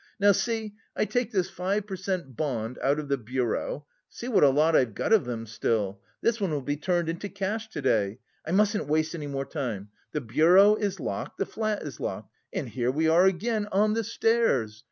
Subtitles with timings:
[0.19, 0.73] Now, see!
[0.95, 4.75] I take this five per cent bond out of the bureau see what a lot
[4.75, 8.17] I've got of them still this one will be turned into cash to day.
[8.43, 9.89] I mustn't waste any more time.
[10.11, 14.03] The bureau is locked, the flat is locked, and here we are again on the
[14.03, 14.79] stairs.